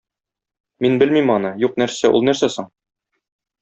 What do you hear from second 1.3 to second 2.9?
аны, юк нәрсә- ул нәрсә соң?